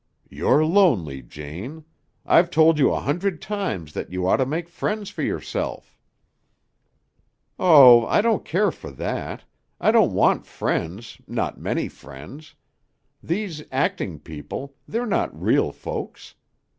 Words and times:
"You're 0.31 0.65
lonely, 0.65 1.21
Jane. 1.21 1.85
I've 2.25 2.49
told 2.49 2.79
you 2.79 2.91
a 2.91 3.01
hundred 3.01 3.39
times 3.39 3.93
that 3.93 4.11
you 4.11 4.25
ought 4.27 4.37
to 4.37 4.47
make 4.47 4.67
friends 4.67 5.11
for 5.11 5.21
yourself." 5.21 5.95
"Oh, 7.59 8.07
I 8.07 8.21
don't 8.21 8.43
care 8.43 8.71
for 8.71 8.89
that. 8.89 9.43
I 9.79 9.91
don't 9.91 10.11
want 10.13 10.47
friends, 10.47 11.21
not 11.27 11.59
many 11.61 11.87
friends. 11.87 12.55
These 13.21 13.61
acting 13.71 14.17
people, 14.19 14.75
they're 14.87 15.05
not 15.05 15.39
real 15.39 15.71
folks. 15.71 16.33